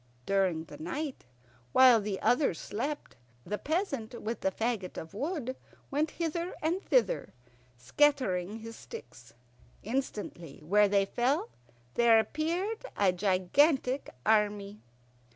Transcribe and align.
During 0.25 0.63
the 0.63 0.79
night, 0.79 1.25
while 1.73 2.01
the 2.01 2.19
others 2.23 2.59
slept, 2.59 3.17
the 3.45 3.59
peasant 3.59 4.19
with 4.19 4.41
the 4.41 4.49
fagot 4.49 4.97
of 4.97 5.13
wood 5.13 5.55
went 5.91 6.09
hither 6.09 6.55
and 6.59 6.81
thither, 6.81 7.33
scattering 7.77 8.61
his 8.61 8.75
sticks. 8.75 9.35
Instantly 9.83 10.59
where 10.65 10.87
they 10.87 11.05
fell 11.05 11.49
there 11.93 12.17
appeared 12.17 12.83
a 12.97 13.11
gigantic 13.13 14.09
army. 14.25 14.81